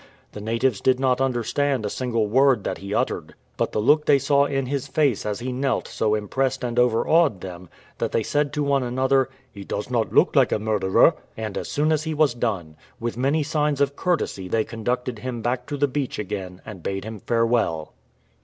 The 0.31 0.41
natives 0.41 0.81
did 0.81 0.99
not 0.99 1.21
understand 1.21 1.85
a 1.85 1.89
single 1.91 2.25
word 2.25 2.63
that 2.63 2.79
he 2.79 2.91
uttered, 2.91 3.35
but 3.55 3.71
the 3.71 3.77
look 3.79 4.07
they 4.07 4.17
saw 4.17 4.45
in 4.45 4.65
his 4.65 4.87
face 4.87 5.27
as 5.27 5.41
he 5.41 5.51
knelt 5.51 5.87
so 5.87 6.15
impressed 6.15 6.63
and 6.63 6.79
overawed 6.79 7.41
them 7.41 7.69
that 7.99 8.11
they 8.11 8.23
said 8.23 8.51
to 8.53 8.63
one 8.63 8.81
another," 8.81 9.29
He 9.53 9.63
does 9.63 9.91
not 9.91 10.11
look 10.11 10.35
like 10.35 10.51
a 10.51 10.57
murderer." 10.57 11.13
And 11.37 11.55
as 11.55 11.69
soon 11.69 11.91
as 11.91 12.05
he 12.05 12.15
was 12.15 12.33
done, 12.33 12.77
with 12.99 13.15
many 13.15 13.43
signs 13.43 13.79
of 13.79 13.95
courtesy 13.95 14.47
they 14.47 14.63
conducted 14.63 15.19
him 15.19 15.43
back 15.43 15.67
to 15.67 15.77
the 15.77 15.87
beach 15.87 16.17
again 16.17 16.63
and 16.65 16.81
bade 16.81 17.03
him 17.03 17.19
farewell. 17.19 17.93